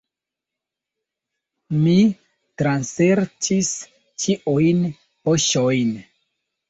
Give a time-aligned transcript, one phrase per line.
[1.81, 1.93] Mi
[2.63, 3.71] traserĉis
[4.25, 4.85] ĉiujn
[5.29, 5.97] poŝojn.